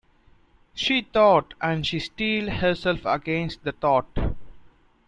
She 0.73 1.01
thought; 1.03 1.53
and 1.61 1.85
she 1.85 1.99
steeled 1.99 2.49
herself 2.53 3.05
against 3.05 3.63
the 3.63 3.71
thought. 3.71 4.17